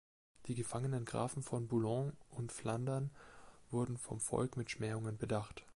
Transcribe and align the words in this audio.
Die 0.47 0.55
gefangenen 0.55 1.05
Grafen 1.05 1.43
von 1.43 1.67
Boulogne 1.67 2.13
und 2.31 2.51
Flandern 2.51 3.11
wurden 3.69 3.99
vom 3.99 4.19
Volk 4.19 4.57
mit 4.57 4.71
Schmähungen 4.71 5.15
bedacht. 5.19 5.63